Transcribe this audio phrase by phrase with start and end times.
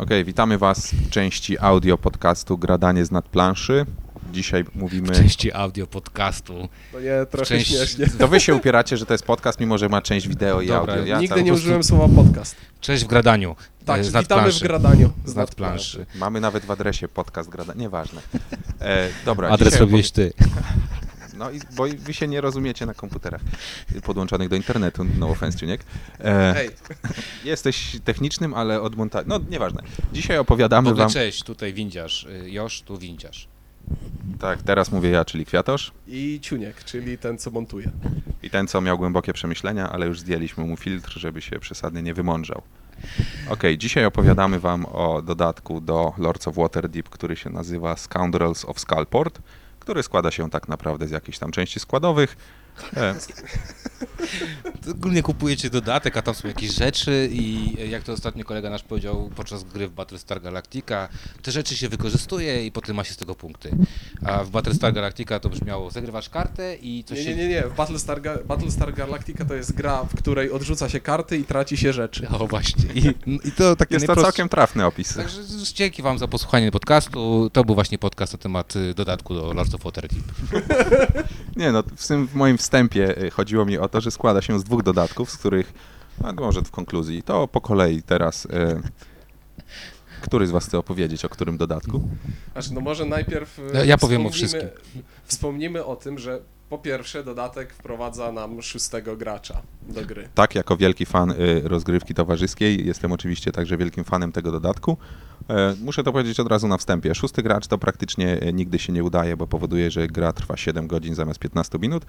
[0.00, 3.86] Okej, witamy Was w części audio podcastu Gradanie z nadplanszy.
[4.32, 5.08] Dzisiaj mówimy...
[5.08, 6.68] W części audio podcastu.
[6.92, 8.06] No nie, trochę części- śmiesznie.
[8.18, 10.94] To Wy się upieracie, że to jest podcast, mimo że ma część wideo i Dobra,
[10.94, 11.06] audio.
[11.06, 12.56] Ja Nigdy nie użyłem słowa podcast.
[12.80, 13.56] Cześć w gradaniu.
[13.84, 16.06] Tak, e, z witamy w gradaniu Z nadplanszy.
[16.14, 18.20] Mamy nawet w adresie podcast Gradanie, nieważne.
[18.80, 20.32] E, dobra, Adres robiłeś ty.
[21.40, 23.40] No i bo Wy się nie rozumiecie na komputerach
[24.02, 25.84] podłączonych do internetu, no offense, Czuniek.
[26.20, 26.70] E, Hej,
[27.50, 29.24] Jesteś technicznym, ale od montażu...
[29.28, 29.82] No, nieważne.
[30.12, 31.10] Dzisiaj opowiadamy Wam...
[31.10, 32.24] cześć, tutaj windziarz.
[32.24, 33.48] y, Josz, tu windziarz.
[34.40, 35.92] Tak, teraz mówię ja, czyli Kwiatosz.
[36.08, 37.90] i Ciuniek, czyli ten, co montuje.
[38.42, 42.14] I ten, co miał głębokie przemyślenia, ale już zdjęliśmy mu filtr, żeby się przesadnie nie
[42.14, 42.62] wymądrzał.
[43.48, 48.80] Okej, dzisiaj opowiadamy wam o dodatku do Lords of Waterdeep, który się nazywa Scoundrels of
[48.80, 49.38] Skullport,
[49.90, 52.36] który składa się tak naprawdę z jakichś tam części składowych.
[52.96, 53.14] E,
[54.90, 59.30] Ogólnie kupujecie dodatek, a tam są jakieś rzeczy i jak to ostatnio kolega nasz powiedział
[59.36, 61.08] podczas gry w Battlestar Galactica,
[61.42, 63.70] te rzeczy się wykorzystuje i potem ma się z tego punkty.
[64.24, 67.30] A w Battlestar Galactica to brzmiało, zagrywasz kartę i coś Nie, się...
[67.36, 67.62] nie, nie, nie.
[67.76, 71.92] Battlestar, Ga- Battlestar Galactica to jest gra, w której odrzuca się karty i traci się
[71.92, 72.28] rzeczy.
[72.28, 72.84] O właśnie.
[72.94, 73.14] I,
[73.48, 75.14] I to takie jest to najprostsze- całkiem trafny opis.
[75.14, 75.40] Także
[75.74, 77.50] dzięki wam za posłuchanie podcastu.
[77.52, 80.22] To był właśnie podcast na temat y, dodatku do Lords of Waterdeep.
[81.56, 84.60] Nie no, w, tym, w moim wstępie e, chodziło mi o to, że składa się
[84.60, 85.72] z dwóch dodatków, z których,
[86.24, 88.46] a może w konkluzji, to po kolei teraz...
[88.50, 88.80] E,
[90.20, 92.08] który z was chce opowiedzieć o którym dodatku?
[92.52, 94.68] Znaczy, no może najpierw Ja- ja powiem o wspomnimy-
[95.24, 96.40] Wspomnimy o tym, że
[96.70, 100.28] po pierwsze dodatek wprowadza nam szóstego gracza do gry.
[100.34, 104.96] Tak, jako wielki fan y, rozgrywki towarzyskiej, jestem oczywiście także wielkim fanem tego dodatku.
[105.48, 107.14] E, Muszę to powiedzieć od razu na wstępie.
[107.14, 110.86] Szósty gracz to praktycznie e, nigdy się nie udaje, bo powoduje, że gra trwa 7
[110.86, 112.04] godzin zamiast 15 minut.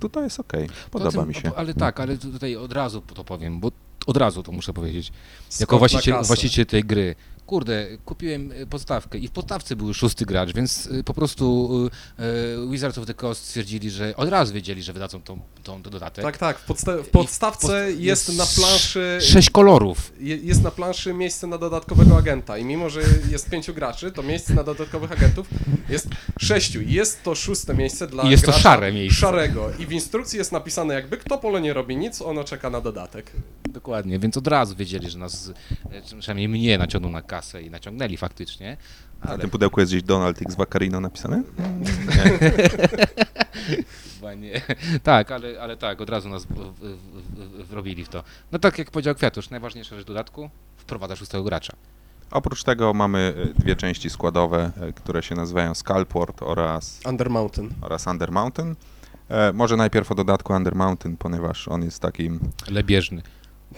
[0.00, 0.52] Tutaj jest ok,
[0.90, 1.50] podoba tym- mi się.
[1.56, 3.72] Ale tak, ale tu- tutaj od razu to powiem, bo
[4.06, 5.12] od razu to muszę powiedzieć.
[5.60, 7.14] Jako właściciel, właściciel tej gry.
[7.46, 11.70] Kurde, kupiłem y, podstawkę i w podstawce był szósty gracz, więc y, po prostu
[12.66, 16.24] y, Wizards of the Coast stwierdzili, że od razu wiedzieli, że wydadzą tą, tą, dodatek.
[16.24, 16.58] Tak, tak.
[16.58, 20.12] W, podsta- w podstawce podst- jest, jest na planszy Sześć kolorów.
[20.20, 24.22] je- jest na planszy miejsce na dodatkowego agenta i mimo, że jest pięciu graczy, to
[24.22, 25.46] miejsce na dodatkowych agentów
[25.88, 26.08] jest
[26.40, 29.20] sześciu jest to szóste miejsce dla I jest to szare miejsce.
[29.20, 32.80] szarego i w instrukcji jest napisane jakby kto pole nie robi nic, ono czeka na
[32.80, 33.32] dodatek.
[33.68, 35.52] Dokładnie, więc od razu wiedzieli, że nas,
[35.90, 38.76] e, przynajmniej mnie naciągną na kasę i naciągnęli faktycznie.
[39.24, 41.42] Na Ale tym pudełku jest gdzieś Donald X Vaccarino napisane?
[44.14, 44.60] chyba nie.
[45.02, 48.24] Tak, ale, ale tak, od razu nas w, w, w, wrobili w to.
[48.52, 51.72] No tak jak powiedział Kwiatusz, najważniejsza rzecz dodatku, wprowadzasz szóstego gracza.
[52.30, 57.70] Oprócz tego mamy e, dwie części składowe, e, które się nazywają Skullport oraz, Under Mountain.
[57.80, 58.74] oraz Under Mountain.
[59.28, 63.22] E, Może najpierw o dodatku Under Mountain, ponieważ on jest takim Lebieżny.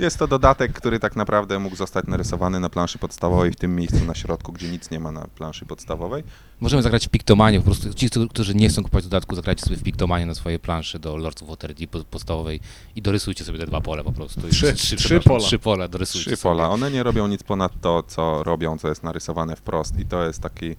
[0.00, 4.04] Jest to dodatek, który tak naprawdę mógł zostać narysowany na planszy podstawowej, w tym miejscu
[4.04, 6.22] na środku, gdzie nic nie ma na planszy podstawowej.
[6.60, 9.82] Możemy zagrać w Piktomanie, po prostu ci, którzy nie chcą kupować dodatku, zagrajcie sobie w
[9.82, 12.60] Piktomanie na swojej planszy do Lords of Waterdeep pod- podstawowej
[12.96, 14.40] i dorysujcie sobie te dwa pole po prostu.
[14.40, 15.40] Trzy- trzy, trzy pola.
[15.40, 16.42] Trzy pola, dorysujcie Trzy sobie.
[16.54, 16.70] pola.
[16.70, 20.40] One nie robią nic ponad to, co robią, co jest narysowane wprost i to jest
[20.42, 20.76] taki...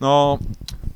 [0.00, 0.38] No,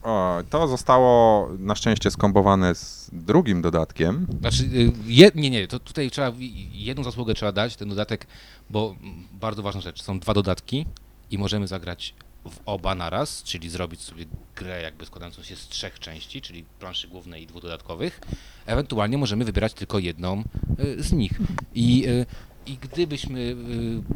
[0.03, 4.27] o, to zostało na szczęście skombowane z drugim dodatkiem.
[4.41, 6.33] Znaczy, y, je, nie, nie, to tutaj trzeba,
[6.73, 8.27] jedną zasługę trzeba dać, ten dodatek,
[8.71, 8.97] bo
[9.33, 10.87] bardzo ważna rzecz, są dwa dodatki
[11.31, 12.15] i możemy zagrać
[12.51, 14.25] w oba naraz, czyli zrobić sobie
[14.57, 18.21] grę jakby składającą się z trzech części, czyli planszy głównej i dwóch dodatkowych.
[18.67, 20.45] Ewentualnie możemy wybierać tylko jedną
[20.81, 21.33] y, z nich.
[21.75, 22.27] I, y,
[22.67, 23.55] i gdybyśmy y,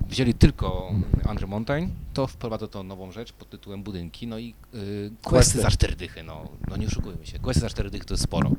[0.08, 0.92] wzięli tylko
[1.30, 5.70] Under Mountain, to wprowadza to nową rzecz pod tytułem budynki, no i y, questy za
[5.70, 8.50] cztery dychy, no, no nie oszukujmy się, questy za cztery dychy to jest sporo.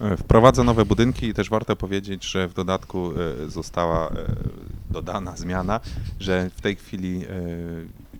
[0.00, 3.12] E, Wprowadza nowe budynki i też warto powiedzieć, że w dodatku
[3.44, 4.12] e, została e,
[4.90, 5.80] dodana zmiana,
[6.20, 7.24] że w tej chwili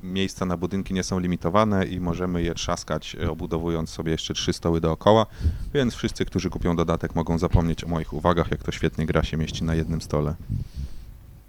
[0.02, 4.80] miejsca na budynki nie są limitowane i możemy je trzaskać, obudowując sobie jeszcze trzy stoły
[4.80, 5.26] dookoła,
[5.74, 9.36] więc wszyscy, którzy kupią dodatek mogą zapomnieć o moich uwagach, jak to świetnie gra się
[9.36, 10.34] mieści na jednym stole.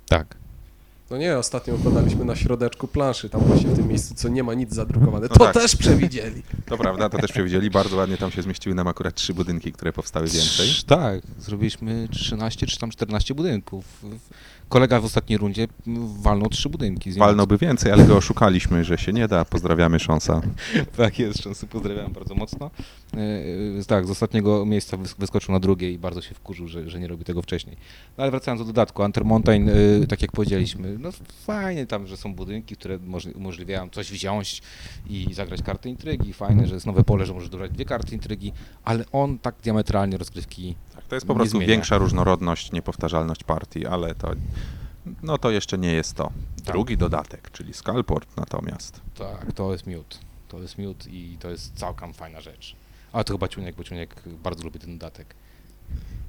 [0.09, 0.35] Tak.
[1.09, 4.53] No nie, ostatnio układaliśmy na środeczku planszy, tam właśnie w tym miejscu, co nie ma
[4.53, 5.27] nic zadrukowane.
[5.29, 5.53] No to tak.
[5.53, 6.43] też przewidzieli.
[6.65, 9.93] To prawda, to też przewidzieli, bardzo ładnie tam się zmieściły nam akurat trzy budynki, które
[9.93, 10.67] powstały więcej.
[10.67, 13.85] Trz- Tak, zrobiliśmy 13 czy tam 14 budynków.
[14.69, 15.67] Kolega w ostatniej rundzie
[16.21, 17.11] walnął trzy budynki.
[17.11, 19.45] Walno by więcej, ale go oszukaliśmy, że się nie da.
[19.45, 20.41] Pozdrawiamy Szansa.
[20.97, 22.71] Tak jest, Często pozdrawiam bardzo mocno.
[23.13, 23.17] E,
[23.79, 26.99] e, tak, z ostatniego miejsca wys- wyskoczył na drugie i bardzo się wkurzył, że, że
[26.99, 27.77] nie robi tego wcześniej.
[28.17, 31.09] No ale wracając do dodatku, Untermountain, e, tak jak powiedzieliśmy, no
[31.45, 34.61] fajnie tam, że są budynki, które moż- umożliwiają coś wziąć
[35.09, 36.33] i zagrać kartę intrygi.
[36.33, 38.51] Fajne, że jest nowe pole, że możesz dobrać dwie karty intrygi,
[38.83, 41.67] ale on tak diametralnie rozgrywki Tak, to jest po prostu zmienia.
[41.67, 44.31] większa różnorodność, niepowtarzalność partii, ale to
[45.23, 46.31] No to jeszcze nie jest to.
[46.65, 49.01] Drugi dodatek, czyli Skullport natomiast.
[49.17, 50.19] Tak, to jest miód.
[50.47, 52.75] To jest miód i to jest całkiem fajna rzecz.
[53.15, 55.35] Ale to chyba Ciuniek, bo Ciuniek bardzo lubi ten dodatek.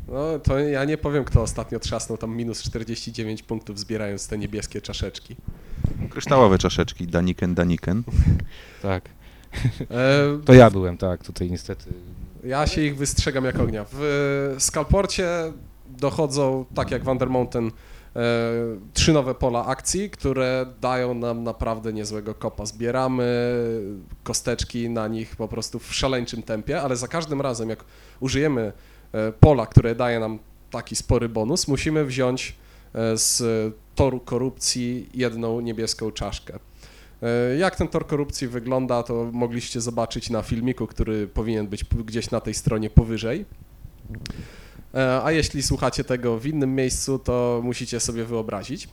[0.09, 4.81] No to ja nie powiem, kto ostatnio trzasnął tam minus 49 punktów zbierając te niebieskie
[4.81, 5.37] czaszeczki.
[6.11, 8.03] Kryształowe czaszeczki, Daniken, Daniken.
[8.83, 9.09] Tak.
[9.91, 11.93] E, To ja byłem, tak, tutaj niestety.
[12.45, 13.85] Ja się ich wystrzegam jak ognia.
[13.93, 15.29] W Skalporcie
[15.89, 17.71] dochodzą, tak jak Wonder Mountain, e,
[18.95, 22.67] trzy nowe pola akcji, które dają nam naprawdę niezłego kopa.
[22.67, 23.25] Zbieramy
[24.23, 27.85] kosteczki na nich po prostu w szaleńczym tempie, ale za każdym razem, jak
[28.21, 28.73] użyjemy
[29.13, 30.39] e, pola, które daje nam
[30.71, 32.57] taki spory bonus, musimy wziąć
[32.95, 33.43] e, z
[33.95, 36.59] toru korupcji jedną niebieską czaszkę.
[37.23, 42.31] E, Jak ten tor korupcji wygląda, to mogliście zobaczyć na filmiku, który powinien być gdzieś
[42.31, 43.45] na tej stronie powyżej.
[44.97, 48.89] E, A jeśli słuchacie tego w innym miejscu, to musicie sobie wyobrazić.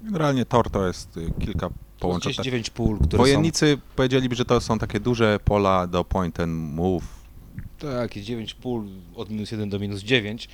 [0.00, 2.34] Generalnie Tor to jest y, kilka połączonych.
[2.36, 6.52] Gdzieś 9 pól, które Wojennicy powiedzieliby, że to są takie duże pola do point and
[6.74, 7.02] move.
[7.02, 7.86] są...
[7.88, 8.84] Tak, jest 9 pól
[9.16, 10.44] od minus 1 do minus 9.
[10.44, 10.48] y,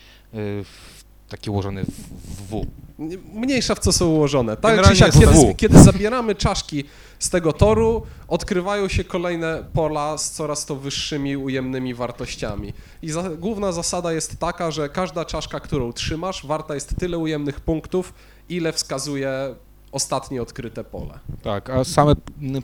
[0.64, 2.67] w- Takie ułożone w, w W.
[2.99, 4.56] Nie- Mniejsza w co są ułożone.
[4.56, 6.85] Tak Generalnie kiedy, kiedy zabieramy czaszki
[7.19, 12.73] z tego toru, odkrywają się kolejne pola z coraz to wyższymi ujemnymi wartościami.
[13.02, 17.61] I za, główna zasada jest taka, że każda czaszka, którą trzymasz, warta jest tyle ujemnych
[17.61, 18.14] punktów,
[18.49, 19.55] ile wskazuje
[19.94, 21.19] ostatnie odkryte pole.
[21.43, 22.14] Tak, a same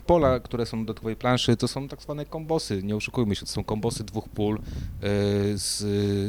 [0.05, 2.83] pola, które są na dodatkowej planszy, to są tak zwane kombosy.
[2.83, 4.59] Nie oszukujmy się, to są kombosy dwóch pól y,
[5.57, 5.77] z,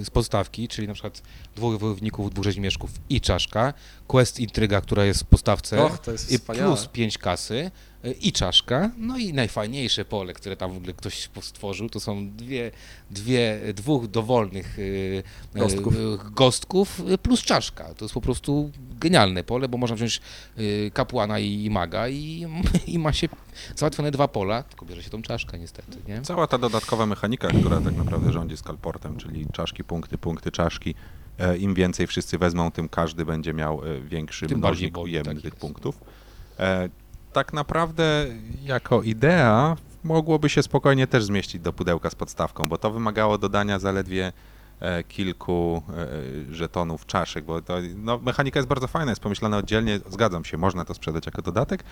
[0.07, 1.23] z podstawki, czyli na przykład
[1.57, 3.75] dwóch wojowników, dwóch rzeźmieszków i czaszka.
[4.07, 5.85] Quest intryga, która jest w podstawce.
[5.85, 6.67] Och, to jest I wspaniałe.
[6.69, 7.71] plus 5 kasy
[8.21, 8.91] i czaszka.
[8.97, 12.71] No i najfajniejsze pole, które tam w ogóle ktoś stworzył, to są dwie,
[13.11, 14.83] dwie dwóch dowolnych y,
[15.57, 15.95] y, Gostków.
[16.35, 17.95] gostków y, plus czaszka.
[17.95, 18.71] To jest po prostu
[19.01, 20.21] genialne pole, bo można wziąć
[20.93, 22.47] kapłana i maga i,
[22.87, 23.29] i ma się
[23.77, 26.23] załatwione dwa pola, tylko bierze się tą czaszkę niestety, nie?
[26.23, 30.95] Cała ta dodatkowa mechanika, która tak naprawdę rządzi Skullportem, czyli czaszki, punkty, punkty, czaszki.
[31.39, 35.13] E, Im więcej wszyscy wezmą, tym każdy będzie miał e, większy Tym bardziej mnożnik boli,
[35.13, 35.99] ujemny tak punktów.
[37.33, 38.27] E, Tak naprawdę
[38.63, 43.79] jako idea mogłoby się spokojnie też zmieścić do pudełka z podstawką, bo to wymagało dodania
[43.79, 44.33] zaledwie
[44.81, 45.83] e, kilku
[46.51, 50.57] e, żetonów czaszek, bo to, no, mechanika jest bardzo fajna, jest pomyślana oddzielnie, zgadzam się,
[50.59, 51.85] można to sprzedać jako dodatek,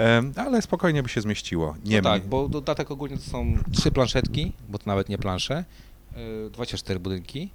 [0.00, 1.74] e, ale spokojnie by się zmieściło.
[1.84, 5.64] No Nie tak, bo dodatek ogólnie to są trzy planszetki, bo to nawet nie plansze,
[6.46, 7.50] y, 24 budynki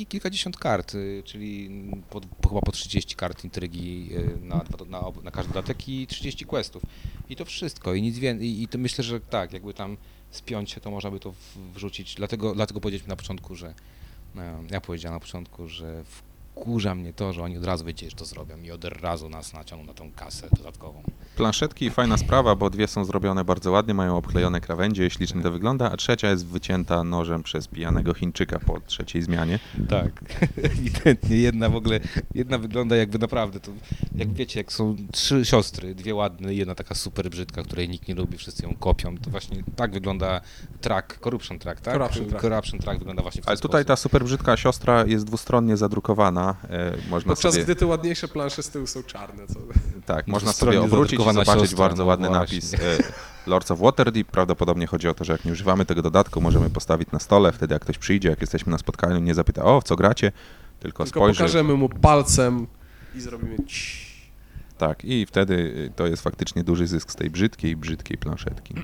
[0.00, 1.70] i kilkadziesiąt kart, y, czyli
[2.10, 6.06] po, po, chyba po 30 kart intrygi y, na, na, ob- na każdy dodatek i
[6.06, 6.82] 30 questów.
[7.28, 8.48] I to wszystko i nic więcej.
[8.48, 9.96] I, I to myślę, że tak, jakby tam
[10.30, 12.14] spiąć się, to można by to w- wrzucić.
[12.14, 13.74] Dlatego, dlatego powiedzieliśmy na początku, że
[14.36, 16.04] e, ja powiedziałem na początku, że
[16.54, 19.52] wkurza mnie to, że oni od razu wiedzieli, że to zrobią i od razu nas
[19.52, 21.02] naciągną na tą kasę dodatkową.
[21.36, 25.90] Planszetki fajna sprawa, bo dwie są zrobione bardzo ładnie, mają obklejone krawędzie, ślicznie to wygląda,
[25.92, 29.58] a trzecia jest wycięta nożem przez pijanego Chińczyka po trzeciej zmianie.
[29.88, 30.24] Tak,
[30.62, 31.36] ewidentnie.
[31.36, 32.00] Jedna w ogóle,
[32.34, 33.72] jedna wygląda jakby naprawdę, to
[34.14, 38.08] jak wiecie, jak są trzy siostry, dwie ładne i jedna taka super brzydka, której nikt
[38.08, 40.40] nie lubi, wszyscy ją kopią, to właśnie tak wygląda
[40.80, 41.94] track, Corruption Track, tak?
[41.94, 42.42] Corruption Track.
[42.42, 44.02] Corruption Track wygląda właśnie w ten Ale tutaj ta sposób.
[44.02, 46.39] super brzydka siostra jest dwustronnie zadrukowana.
[46.70, 49.46] E, można Podczas sobie, gdy te ładniejsze plansze z tyłu są czarne.
[49.46, 49.60] Co...
[50.06, 52.56] tak, można dwustronnie sobie obrócić i zobaczyć siostra, bardzo no ładny właśnie.
[52.56, 52.78] napis e,
[53.46, 54.26] Lords of Waterdeep.
[54.26, 57.74] Prawdopodobnie chodzi o to, że jak nie używamy tego dodatku, możemy postawić na stole, wtedy
[57.74, 60.32] jak ktoś przyjdzie, jak jesteśmy na spotkaniu, nie zapyta, o, w co gracie,
[60.80, 61.38] tylko, Tylko spojrzy.
[61.38, 62.66] pokażemy mu palcem
[63.14, 64.09] i zrobimy ci.
[64.80, 68.74] Tak, i wtedy y, to jest faktycznie duży zysk z tej brzydkiej, brzydkiej planszetki.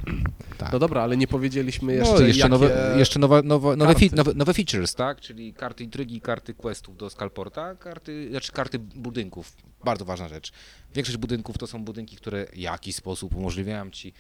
[0.59, 0.73] Tak.
[0.73, 2.51] No dobra, ale nie powiedzieliśmy jeszcze, no, jeszcze, jakie...
[2.51, 5.21] nowe, jeszcze nowe, nowe, nowe, fi, nowe, nowe features, tak?
[5.21, 9.57] Czyli karty intrygi, karty questów do Scalporta, karty, znaczy karty budynków.
[9.85, 10.53] Bardzo ważna rzecz.
[10.95, 14.13] Większość budynków to są budynki, które w jakiś sposób umożliwiają ci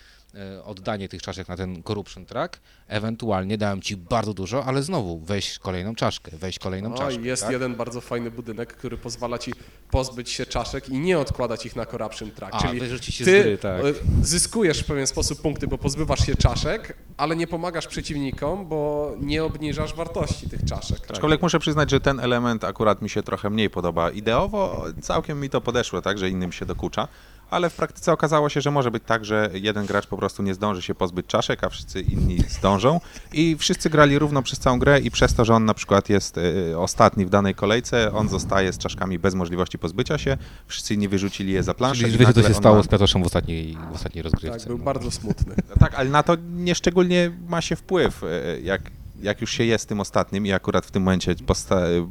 [0.64, 2.60] oddanie tych czaszek na ten corruption track.
[2.88, 7.22] Ewentualnie dałem ci bardzo dużo, ale znowu weź kolejną czaszkę, weź kolejną O, czaszkę.
[7.22, 7.52] i jest tak?
[7.52, 9.52] jeden bardzo fajny budynek, który pozwala ci
[9.90, 12.54] pozbyć się czaszek i nie odkładać ich na Corruption Track.
[12.54, 13.84] A, Czyli ty z gry, tak.
[13.84, 19.12] e, zyskujesz w pewien sposób punkty, bo pozbywasz się czaszek, ale nie pomagasz przeciwnikom, bo
[19.20, 21.10] nie obniżasz wartości tych czaszek.
[21.10, 24.10] Aczkolwiek muszę przyznać, że ten element akurat mi się trochę mniej podoba.
[24.10, 27.08] Ideowo całkiem mi to podeszło, tak, że innym się dokucza,
[27.50, 30.54] ale w praktyce okazało się, że może być tak, że jeden gracz po prostu nie
[30.54, 33.00] zdąży się pozbyć czaszek, a wszyscy inni zdążą
[33.32, 36.38] i wszyscy grali równo przez całą grę i przez to, że on na przykład jest
[36.38, 40.36] y, ostatni w danej kolejce, on zostaje z czaszkami bez możliwości pozbycia się,
[40.66, 42.00] wszyscy inni wyrzucili je za planszę.
[42.02, 44.58] Czyli i wiecie, co się stało ma- z Piatoszem w ostatniej, w ostatniej rozgrywce.
[44.58, 44.84] Tak, był no.
[44.84, 45.54] bardzo smutny.
[45.80, 48.82] Tak, ale na to nieszczególnie ma się wpływ, y, jak
[49.22, 52.06] jak już się jest tym ostatnim i akurat w tym momencie posta-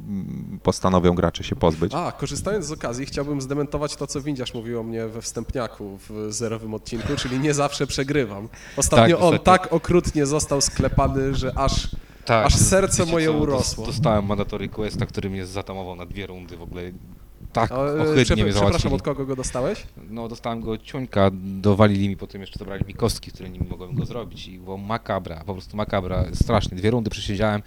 [0.64, 1.94] postanowią gracze się pozbyć.
[1.96, 6.28] A, korzystając z okazji, chciałbym zdementować to, co Windziarz mówił o mnie we wstępniaku w
[6.30, 8.50] zerowym odcinku, czyli nie zawsze przegrywam.
[8.78, 11.88] Ostatnio Tak, on tak okrutnie został sklepany, że aż
[12.26, 13.86] Tak, Aż serce moje urosło.
[13.86, 16.82] Dostałem mandatory questa, który mnie zatamował na dwie rundy w ogóle.
[17.56, 19.84] Tak A, e, ohydnie mnie Przepraszam, od kogo go dostałeś?
[20.10, 23.96] No dostałem go od ciuńka, dowalili mi potem jeszcze zabrali mi kostki, które nimi mogłem
[23.96, 26.78] go zrobić i było makabra, po prostu makabra, strasznie.
[26.78, 27.62] Dwie rundy przesiedziałem,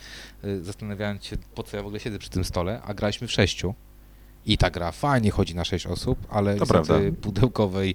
[0.44, 3.32] y, zastanawiając się po co ja w ogóle siedzę przy tym stole, a graliśmy w
[3.32, 3.74] sześciu.
[4.48, 6.94] I ta gra fajnie chodzi na sześć osób, ale To prawda.
[7.22, 7.94] pudełkowej,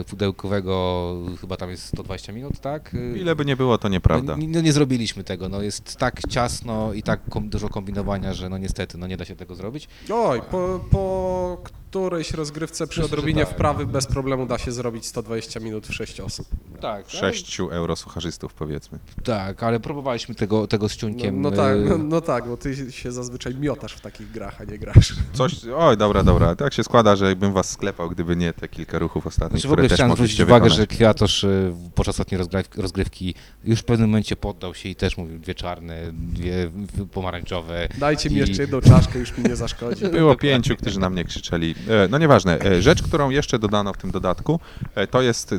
[0.00, 2.94] y, pudełkowego chyba tam jest 120 minut, tak?
[2.94, 4.36] Y, Ile by nie było, to nieprawda.
[4.36, 8.48] No, no nie zrobiliśmy tego, no jest tak ciasno i tak kom, dużo kombinowania, że
[8.48, 9.88] no niestety, no nie da się tego zrobić.
[10.12, 13.54] Oj, po, po którejś rozgrywce przy Myślę, że odrobinie tak.
[13.54, 16.46] wprawy bez problemu da się zrobić 120 minut w 6 osób.
[16.80, 18.98] Tak, Sześciu eurosucharzystów powiedzmy.
[19.24, 21.40] Tak, ale próbowaliśmy tego, tego z No, ciuńkiem.
[21.40, 24.64] no, tak, y, no, no tak, bo ty się zazwyczaj miotasz w takich grach, a
[24.64, 25.14] nie grasz.
[25.32, 26.54] Coś, oj, dobra, dobra.
[26.54, 29.70] Tak się składa, że bym was sklepał, gdyby nie te kilka ruchów ostatnich, Znaczy w
[29.70, 30.90] które ogóle też chciałem mogliście zwrócić uwagę, wykonać.
[30.90, 35.16] że Kwiatosz y, podczas ostatniej rozgrywki, rozgrywki już w pewnym momencie poddał się i też
[35.16, 37.88] mówił dwie czarne, dwie w- pomarańczowe.
[37.98, 40.04] Dajcie mi I- jeszcze jedną czaszkę, już mi nie zaszkodzi.
[40.08, 41.74] Było pięciu, którzy na mnie krzyczeli.
[41.88, 42.60] E, No nieważne.
[42.60, 44.60] E, Rzecz, którą jeszcze dodano w tym dodatku,
[44.94, 45.54] e, to jest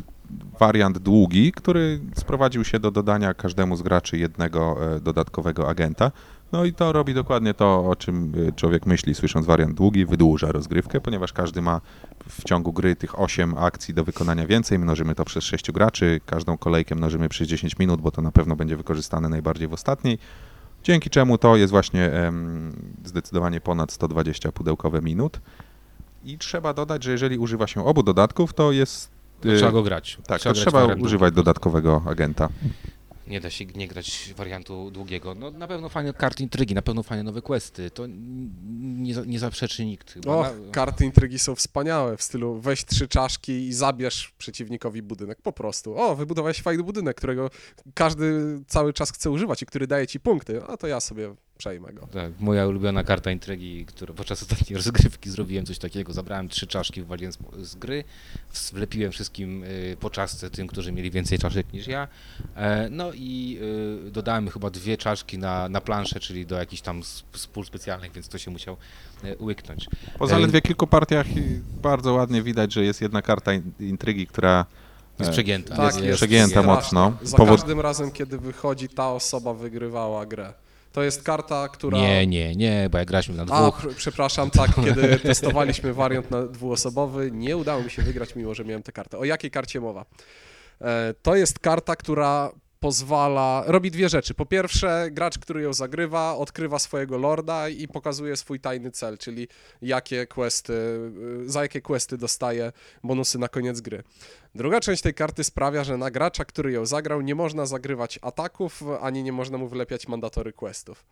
[0.60, 6.12] wariant długi, który sprowadził się do dodania każdemu z graczy jednego dodatkowego agenta.
[6.52, 11.00] No i to robi dokładnie to, o czym człowiek myśli, słysząc wariant długi, wydłuża rozgrywkę,
[11.00, 11.80] ponieważ każdy ma
[12.28, 14.78] w ciągu gry tych 8 akcji do wykonania więcej.
[14.78, 18.56] Mnożymy to przez 6 graczy, każdą kolejkę mnożymy przez 10 minut, bo to na pewno
[18.56, 20.18] będzie wykorzystane najbardziej w ostatniej.
[20.82, 22.72] Dzięki czemu to jest właśnie em,
[23.04, 25.40] zdecydowanie ponad 120 pudełkowe minut.
[26.24, 29.10] I trzeba dodać, że jeżeli używa się obu dodatków, to jest.
[29.40, 30.18] To y, trzeba go grać.
[30.26, 32.48] tak, to grać trzeba wariant używać dodatkowego agenta.
[33.26, 35.34] Nie da się nie grać wariantu długiego.
[35.34, 37.90] No na pewno fajne karty intrygi, na pewno fajne nowe questy.
[37.90, 38.04] To
[38.80, 40.16] nie, za- nie zaprzeczy nikt.
[40.16, 45.42] Och, Na- karty intrygi są wspaniałe w stylu weź trzy czaszki i zabierz przeciwnikowi budynek,
[45.42, 45.96] po prostu.
[45.98, 47.50] O, wybudowałeś fajny budynek, którego
[47.94, 51.92] każdy cały czas chce używać i który daje ci punkty, a to ja sobie przejmę
[51.92, 52.06] go.
[52.06, 56.12] Tak, moja ulubiona karta intrygi, która podczas ostatniej rozgrywki zrobiłem coś takiego.
[56.12, 58.04] Zabrałem trzy czaszki, wywaliłem z, z gry,
[58.72, 62.08] wlepiłem wszystkim y, po czaszce tym, którzy mieli więcej czaszek niż ja.
[62.56, 63.58] E, no i
[64.06, 67.64] y, dodałem chyba dwie czaszki na, na planszę, czyli do jakichś tam s- z pól
[67.64, 68.76] specjalnych, więc to się musiał
[69.24, 69.88] y, łyknąć.
[70.18, 71.42] Po zaledwie kilku partiach i
[71.82, 74.66] bardzo ładnie widać, że jest jedna karta in- intrygi, która
[75.18, 75.76] Jest e, przegięta.
[75.76, 76.72] Tak, jest jest przegięta strasznie.
[76.72, 77.12] mocno.
[77.22, 80.52] Za Powod- każdym razem, kiedy wychodzi, ta osoba wygrywała grę.
[80.92, 81.98] To jest karta, która...
[81.98, 86.30] Nie, nie, nie, bo jak graliśmy na A, dwóch, pr- przepraszam, tak, kiedy testowaliśmy wariant
[86.30, 89.18] na dwuosobowy, nie udało mi się wygrać, mimo że miałem tę kartę.
[89.18, 90.04] O jakiej karcie mowa?
[90.80, 94.34] E, To jest karta, która pozwala, robi dwie rzeczy.
[94.34, 99.48] Po pierwsze, gracz, który ją zagrywa, odkrywa swojego lorda i pokazuje swój tajny cel, czyli
[99.82, 102.72] jakie questy, y, za jakie questy dostaje
[103.04, 104.02] bonusy na koniec gry.
[104.54, 108.82] Druga część tej karty sprawia, że na gracza, który ją zagrał, nie można zagrywać ataków,
[109.00, 111.04] ani nie można mu wylepiać mandatory questów.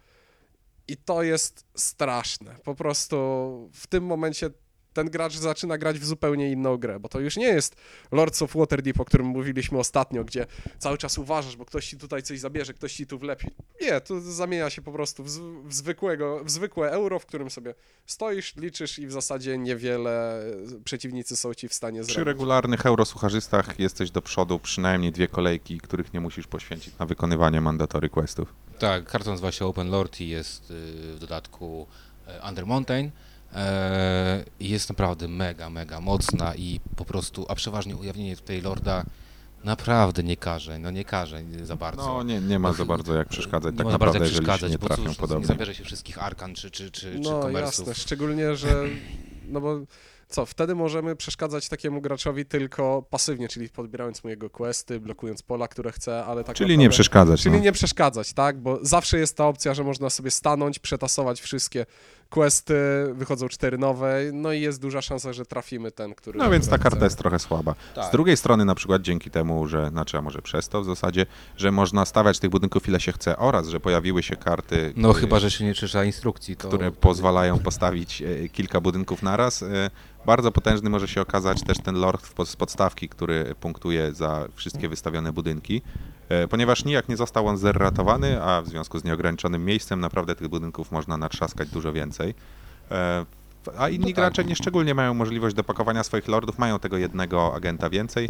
[0.89, 2.57] I to jest straszne.
[2.65, 3.17] Po prostu
[3.75, 4.51] w tym momencie
[4.99, 7.77] ten gracz zaczyna grać w zupełnie inną grę, bo to już nie jest
[8.13, 10.47] Lords of Waterdeep, o którym mówiliśmy ostatnio, gdzie
[10.79, 13.47] cały czas uważasz, bo ktoś ci tutaj coś zabierze, ktoś ci tu wlepi.
[13.83, 17.51] Nie, tu zamienia się po prostu w, z- w, zwykłego, w zwykłe euro, w którym
[17.51, 17.75] sobie
[18.07, 20.43] stoisz, liczysz i w zasadzie niewiele
[20.85, 22.27] przeciwnicy są ci w stanie Przy zrobić.
[22.27, 28.09] regularnych eurosucharzystach jesteś do przodu przynajmniej dwie kolejki, których nie musisz poświęcić na wykonywanie mandatory
[28.09, 28.55] questów.
[28.79, 30.75] Tak, karta nazywa się Open Lord i jest y,
[31.15, 31.87] w dodatku
[32.27, 33.11] e, Under Mountain.
[33.55, 39.05] E, Jest naprawdę mega, mega mocna i po prostu, a przeważnie ujawnienie tutaj Lorda
[39.65, 42.03] naprawdę nie każe, no nie każe za bardzo.
[42.07, 44.43] No nie, nie ma za bardzo jak przeszkadzać nie tak bardzo naprawdę, jak jeżeli się
[44.43, 45.47] przeszkadzać, nie bo trafią cóż, no, nie podobnie.
[45.47, 47.87] zabierze się wszystkich arkan czy, czy, czy, czy No komersów.
[47.87, 48.75] jasne, szczególnie, że
[49.49, 49.81] no bo
[50.29, 55.69] co, wtedy możemy przeszkadzać takiemu graczowi tylko pasywnie, czyli podbierając mu jego questy, blokując pola,
[55.69, 56.83] które chce, ale tak Czyli naprawdę...
[56.83, 57.43] nie przeszkadzać.
[57.43, 57.63] Czyli no.
[57.63, 58.61] nie przeszkadzać, tak?
[58.61, 61.87] Bo zawsze jest ta opcja, że można sobie stanąć, przetasować wszystkie
[62.31, 62.75] questy,
[63.13, 66.39] wychodzą cztery nowe, no i jest duża szansa, że trafimy ten, który...
[66.39, 67.07] No więc ta karta chce.
[67.07, 67.75] jest trochę słaba.
[67.95, 68.05] Tak.
[68.05, 71.27] Z drugiej strony na przykład dzięki temu, że, znaczy a może przez to w zasadzie,
[71.57, 75.15] że można stawiać tych budynków ile się chce oraz, że pojawiły się karty, No y,
[75.15, 76.69] chyba, że się nie przeczyta instrukcji, to...
[76.69, 79.65] które pozwalają postawić e, kilka budynków naraz.
[80.29, 85.33] Bardzo potężny może się okazać też ten lord z podstawki, który punktuje za wszystkie wystawione
[85.33, 85.83] budynki,
[86.29, 90.49] e, ponieważ nijak nie został on zerratowany, a w związku z nieograniczonym miejscem naprawdę tych
[90.49, 92.35] budynków można natrzaskać dużo więcej.
[92.91, 93.27] E,
[93.79, 94.15] A inni tak.
[94.15, 98.29] gracze nieszczególnie mają możliwość dopakowania swoich lordów, mają tego jednego agenta więcej,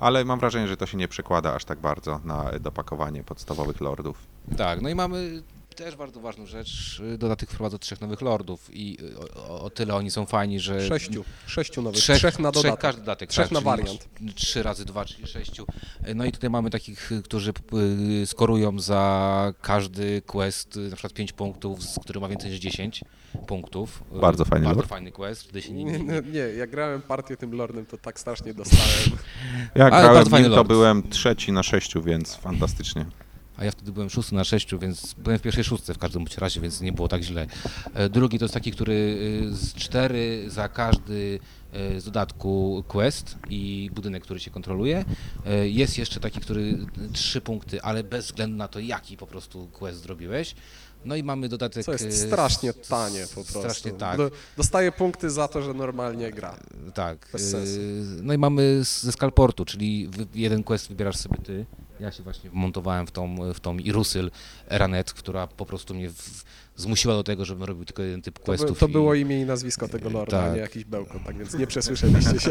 [0.00, 4.26] ale mam wrażenie, że to się nie przekłada aż tak bardzo na dopakowanie podstawowych lordów.
[4.56, 5.42] Tak, no i mamy
[5.74, 7.00] też bardzo ważną rzecz.
[7.14, 10.88] y, Dodatek wprowadza trzech nowych lordów i y, o, o tyle oni są fajni, że...
[10.88, 12.80] Sześciu, sześciu nowych, Trzech, trzech, na Trzech dodatek.
[12.80, 13.30] każdy dodatek.
[13.30, 14.08] Trzech tak, na wariant.
[14.20, 15.66] trz- Trzy razy dwa, czyli sześciu.
[16.14, 17.52] No i tutaj mamy takich, y, którzy
[18.26, 23.04] skorują za każdy quest na przykład 5 punktów, z- który ma więcej niż 10
[23.46, 24.02] punktów.
[24.20, 24.90] Bardzo fajny Bardzo lord.
[24.90, 25.52] fajny quest.
[25.60, 29.18] Się nie, Nie, nie, nie, jak grałem partię tym lordem, to tak strasznie dostałem.
[29.74, 33.06] Ja grałem nim, to byłem trzeci na sześciu, więc fantastycznie.
[33.56, 36.38] A ja wtedy byłem szósty na sześciu, więc byłem w pierwszej szóstce w każdym bądź
[36.38, 37.46] razie, więc nie było tak źle.
[37.94, 38.94] E, Drugi to jest taki, który
[39.52, 41.38] y, z cztery za każdy
[41.96, 45.04] y, z dodatku quest i budynek, który się kontroluje.
[45.46, 46.78] E, Jest jeszcze taki, który
[47.12, 50.54] trzy punkty, ale bez względu na to, jaki po prostu quest zrobiłeś.
[51.04, 51.84] No i mamy dodatek...
[51.84, 53.58] Co jest strasznie tanie po prostu.
[53.58, 54.16] Strasznie tak.
[54.16, 56.56] Do, dostaję punkty za to, że normalnie gra.
[56.94, 57.28] Tak.
[57.32, 57.78] Bez sensu.
[58.22, 61.66] No i mamy ze Skalportu, czyli jeden quest wybierasz sobie ty.
[62.00, 64.30] Ja się właśnie wmontowałem w tą, w tą Irusyl
[64.68, 66.44] Eranet, która po prostu mnie w,
[66.76, 68.78] zmusiła do tego, żebym robił tylko jeden typ To, by, questów.
[68.78, 70.54] to i- było imię i nazwisko tego lorda, a Tak.
[70.54, 72.50] nie jakiś bełko, tak więc nie przesłyszeliście się.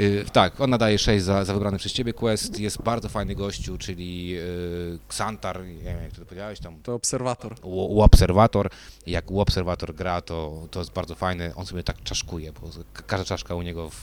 [0.00, 2.60] Y, tak, ona daje 6 za, za wybrany przez ciebie quest.
[2.60, 7.54] Jest bardzo fajny gościu, czyli y, Xantar, nie wiem jak to powiedziałeś tam, To obserwator.
[7.62, 8.70] u, u obserwator.
[9.06, 11.52] Jak u obserwator gra, to, to jest bardzo fajne.
[11.56, 12.60] On sobie tak czaszkuje, bo
[12.92, 13.94] ka- każda czaszka u niego w,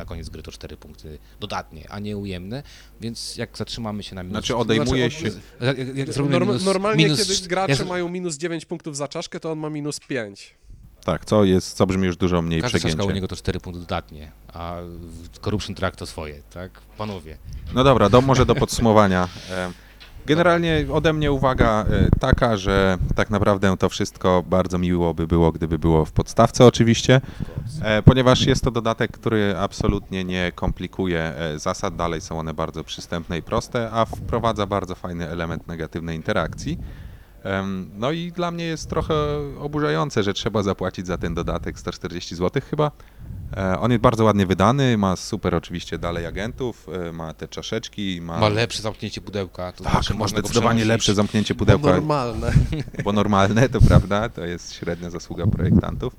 [0.00, 2.62] na koniec gry to 4 punkty dodatnie, a nie ujemne,
[3.00, 4.32] więc jak zatrzymamy się na minus...
[4.34, 5.40] Znaczy odejmuje Znaczy, się...
[5.66, 9.40] jak, jak, Norm, minus, normalnie, minus, kiedy gracze ja- mają minus 9 punktów za czaszkę,
[9.40, 10.54] to on ma minus 5.
[11.04, 13.14] Tak, co jest, co brzmi już dużo mniej Każda czaszka u przegięcie.
[13.14, 14.76] niego to 4 punkty dodatnie, a
[15.32, 16.70] w Corruption Track to swoje, tak?
[16.98, 17.36] Panowie.
[17.74, 19.28] No dobra, do, może do podsumowania.
[20.30, 25.52] Generalnie ode mnie uwaga e, taka, że tak naprawdę to wszystko bardzo miło by było,
[25.52, 27.20] gdyby było w podstawce oczywiście,
[27.82, 32.84] e, ponieważ jest to dodatek, który absolutnie nie komplikuje e, zasad, dalej są one bardzo
[32.84, 36.78] przystępne i proste, a wprowadza bardzo fajny element negatywnej interakcji.
[37.94, 39.14] No i dla mnie jest trochę
[39.60, 42.90] oburzające, że trzeba zapłacić za ten dodatek 140 zł chyba.
[43.56, 48.20] E, On jest bardzo ładnie wydany, ma super oczywiście dalej agentów, e, ma te czaszeczki,
[48.22, 48.38] ma...
[48.38, 51.90] Ma lepsze zamknięcie pudełka, to tak, znaczy ma można go zdecydowanie lepsze zamknięcie Bo pudełka,
[51.90, 52.52] normalne.
[53.04, 56.16] bo normalne, to prawda, to jest średnia zasługa projektantów.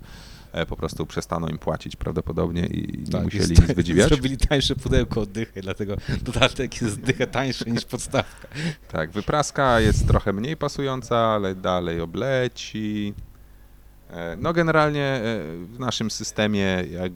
[0.52, 4.08] E, Po prostu przestano im płacić prawdopodobnie i nie Tak, musieli nic wydziwiać.
[4.08, 8.48] Zrobili tańsze pudełko od dychy, dlatego dodatek jest dychę tańszy niż podstawka.
[8.92, 13.14] Tak, wypraska jest trochę mniej pasująca, ale dalej obleci.
[14.10, 15.22] E, No generalnie e,
[15.66, 17.12] w naszym systemie jak,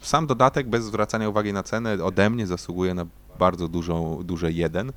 [0.00, 3.06] sam dodatek bez zwracania uwagi na cenę ode mnie zasługuje na
[3.38, 4.92] bardzo dużą, duże jeden,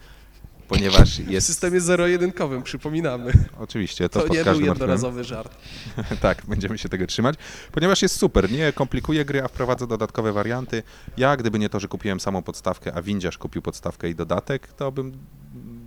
[0.68, 1.48] ponieważ W jest...
[1.48, 3.32] systemie zero-jedynkowym, przypominamy.
[3.60, 5.56] Oczywiście, to, To nie był jednorazowy żart.
[6.22, 7.36] tak, będziemy się tego trzymać,
[7.72, 10.84] ponieważ jest super, nie komplikuje gry, a wprowadza dodatkowe warianty.
[11.18, 14.92] Ja, gdyby nie to, że kupiłem samą podstawkę, a windziarz kupił podstawkę i dodatek, to
[14.92, 15.18] bym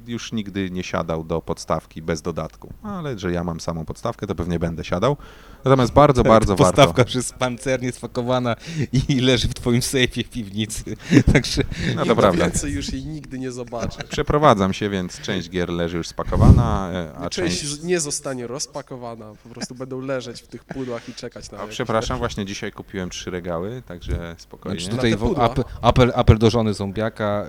[0.08, 2.72] już nigdy nie siadał do podstawki bez dodatku.
[2.82, 5.16] Ale że ja mam samą podstawkę, to pewnie będę siadał.
[5.64, 7.02] Natomiast bardzo, bardzo Podstawka warto.
[7.02, 8.56] już jest pancernie spakowana
[9.08, 10.96] i leży w twoim sejfie w piwnicy.
[11.32, 11.62] Także
[11.96, 12.44] No to prawda.
[12.44, 14.04] więcej już jej nigdy nie zobaczę.
[14.10, 17.82] Przeprowadzam się, więc część gier leży już spakowana, e, a Część część...
[17.82, 21.74] nie zostanie rozpakowana, po prostu będą leżeć w tych pudłach i czekać na A jakieś
[21.76, 24.80] przepraszam, właśnie dzisiaj kupiłem trzy regały, także spokojnie.
[24.80, 25.12] Znaczy tutaj
[25.44, 27.46] apel, apel, apel do żony zombiaka.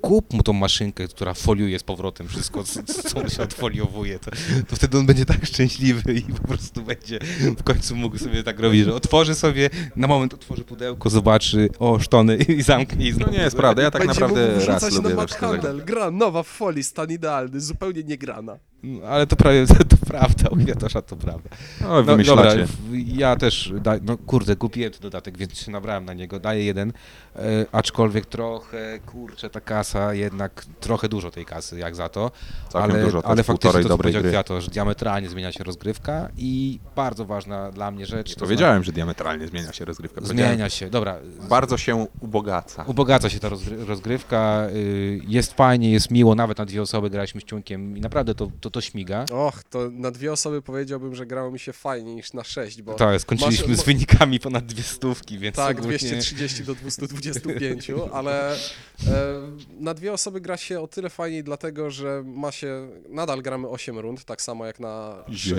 [0.00, 4.18] Kup mu tą maszynkę, która foliuje z powrotem wszystko, co, się odfoliowuje.
[4.18, 4.30] To,
[4.68, 7.18] to wtedy on będzie tak szczęśliwy i po prostu będzie
[7.58, 11.98] w końcu mógł sobie tak robić, że otworzy sobie, na moment otworzy pudełko, zobaczy, o,
[11.98, 13.32] sztony i zamknie i No znowu.
[13.32, 15.26] nie jest prawda, ja tak Będzie naprawdę raz lubię na.
[15.26, 15.84] Handel.
[15.84, 18.52] Gra nowa w folii, stan idealny, zupełnie nie grana.
[18.52, 18.58] No,
[19.08, 21.48] Ale to prawie, to, prawda, u Kwiatosza to prawda.
[21.80, 22.42] No, No, wymyślacie.
[22.42, 22.66] dobra,
[23.06, 26.92] ja też, da, no kurde, kupiłem ten dodatek, więc się nabrałem na niego, daję jeden,
[27.36, 27.40] e,
[27.72, 32.30] aczkolwiek trochę, kurczę, ta kasa, jednak trochę dużo tej kasy, jak za to,
[32.68, 34.30] Całkiem ale, dużo, to ale faktycznie to, co powiedział gry.
[34.30, 39.48] Kwiatosz, diametralnie zmienia się rozgrywka i bardzo ważna dla mnie rzecz, to Powiedziałem, że diametralnie
[39.48, 40.20] zmienia się rozgrywka.
[40.24, 41.18] zmienia się, dobra,
[41.48, 42.84] Bardzo się ubogaca.
[42.84, 47.40] ubogaca się ta rozgry- rozgrywka, y, jest fajnie, jest miło, nawet na dwie osoby graliśmy
[47.40, 49.24] z ciunkiem i naprawdę to, to, to śmiga.
[49.32, 52.94] Och, to na dwie osoby powiedziałbym, że grało mi się fajniej niż na sześć, bo
[52.94, 58.52] Tak, skończyliśmy masz- z wynikami ponad dwie stówki, więc tak, ogólnie- 230 do 225, ale
[58.52, 58.56] e,
[59.80, 63.98] na dwie osoby gra się o tyle fajniej, dlatego że ma się, nadal gramy 8
[63.98, 65.56] rund, tak samo jak na Zie.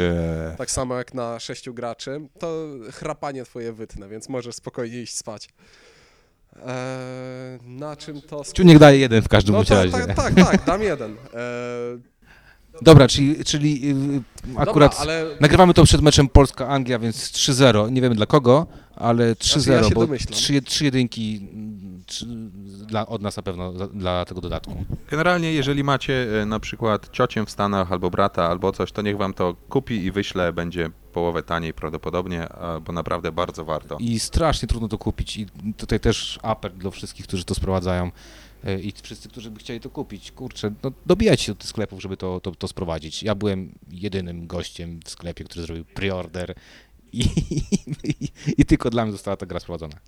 [0.58, 5.50] tak samo jak na sześciu graczy, to chrapanie twoje wytnę, więc możesz spokojnie iść spać.
[6.66, 8.44] E, na czym to...
[8.54, 9.92] Ciuniek daje jeden w każdym No tak, razie.
[9.92, 11.12] tak, tak, tak, dam jeden.
[11.12, 11.18] E,
[12.82, 14.22] Dobra, czyli, czyli yy,
[14.58, 17.92] akurat Dobra, ale nagrywamy to przed meczem Polska-Anglia, więc 3-0.
[17.92, 22.26] Nie wiemy dla kogo, ale 3-0, Znaczy, ja bo trzy, trzy jedynki mm, trzy,
[22.88, 24.86] dla, od nas na pewno za, dla tego dodatku.
[25.10, 29.18] Generalnie, jeżeli macie e, na przykład ciocię w Stanach albo brata albo coś, to niech
[29.18, 32.48] wam to kupi i wyśle, będzie połowę taniej prawdopodobnie,
[32.82, 33.98] bo naprawdę bardzo warto.
[34.00, 35.38] I strasznie trudno to kupić.
[35.38, 38.12] I tutaj też apel do wszystkich, którzy to sprowadzają
[38.82, 40.32] i wszyscy, którzy by chcieli to kupić.
[40.32, 43.24] Kurczę, no dobijajcie się do tych sklepów, żeby to, to, to sprowadzić.
[43.24, 46.56] Ja byłem jedynym gościem w sklepie, który zrobił preorder
[47.14, 47.22] i,
[48.04, 50.00] i, i tylko dla mnie została ta gra sprowadzona.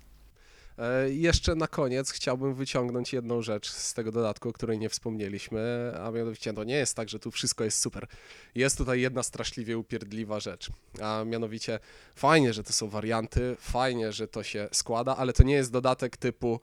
[0.78, 5.92] E, Jeszcze na koniec chciałbym wyciągnąć jedną rzecz z tego dodatku, o której nie wspomnieliśmy,
[6.04, 8.06] a mianowicie to nie jest tak, że tu wszystko jest super.
[8.54, 10.70] Jest tutaj jedna straszliwie upierdliwa rzecz,
[11.02, 11.78] a mianowicie
[12.14, 16.16] fajnie, że to są warianty, fajnie, że to się składa, ale to nie jest dodatek
[16.16, 16.60] typu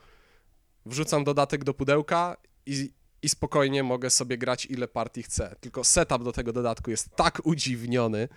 [0.87, 5.55] wrzucam dodatek do pudełka i, i spokojnie mogę sobie grać ile partii chcę.
[5.59, 8.27] Tylko setup do tego dodatku jest tak udziwniony,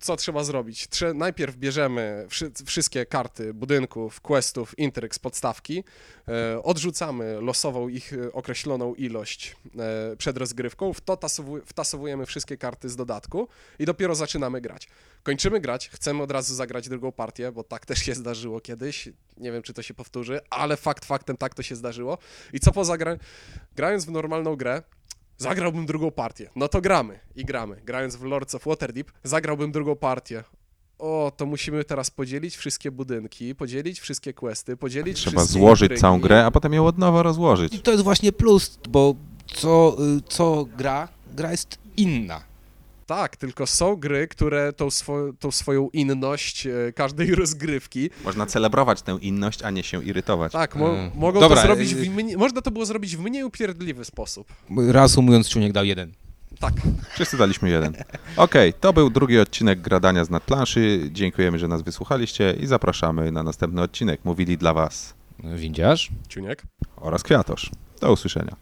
[0.00, 0.86] Co trzeba zrobić?
[0.88, 5.84] Trze- najpierw bierzemy wszy- wszystkie karty budynków, questów, intryg z podstawki,
[6.28, 12.96] e, odrzucamy losową ich e, określoną ilość e, przed rozgrywką, wtotasowu- wtasowujemy wszystkie karty z
[12.96, 14.88] dodatku i dopiero zaczynamy grać.
[15.22, 19.08] Kończymy grać, chcemy od razu zagrać drugą partię, bo tak też się zdarzyło kiedyś.
[19.36, 22.18] Nie wiem, czy to się powtórzy, ale fakt faktem tak to się zdarzyło.
[22.52, 23.18] I co poza gra-
[23.76, 24.82] grając w normalną grę,
[25.48, 26.50] Zagrałbym drugą partię.
[26.56, 27.76] No to gramy i gramy.
[27.84, 30.44] Grając w Lords of Waterdeep, zagrałbym drugą partię.
[30.98, 36.00] O, to musimy teraz podzielić wszystkie budynki, podzielić wszystkie questy, podzielić Trzeba wszystkie złożyć intrygi.
[36.00, 37.74] całą grę, a potem ją od nowa rozłożyć.
[37.74, 39.14] I to jest właśnie plus, bo
[39.54, 39.96] co,
[40.28, 42.40] co gra, gra jest inna.
[43.06, 49.02] Tak, tylko są gry, które tą, swo- tą swoją inność e, każdej rozgrywki, Można celebrować
[49.02, 50.52] tę inność, a nie się irytować.
[50.52, 51.10] tak, mo- Mm.
[51.14, 54.52] mogą Dobra, to zrobić, w mniej, można to było zrobić w mniej upierdliwy sposób.
[54.88, 56.12] Reasumując, Ciuniek dał jeden.
[56.60, 56.72] Tak.
[57.14, 57.94] Wszyscy daliśmy jeden.
[58.36, 61.08] Okej, to był drugi odcinek Gradania z nadplanszy.
[61.12, 64.20] Dziękujemy, że nas wysłuchaliście i zapraszamy na następny odcinek.
[64.24, 65.14] Mówili dla was
[65.44, 66.08] Windziarz.
[66.28, 66.62] Ciuniek?
[66.96, 67.70] oraz Kwiatosz.
[68.00, 68.56] Do usłyszenia.